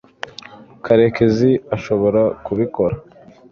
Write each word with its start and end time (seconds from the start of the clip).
karekezi 0.85 1.49
ashobora 1.75 2.21
kubikora 2.45 2.95